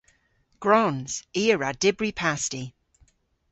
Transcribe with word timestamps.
Gwrons. 0.63 1.11
I 1.41 1.43
a 1.53 1.55
wra 1.57 1.71
dybri 1.81 2.11
pasti. 2.19 2.63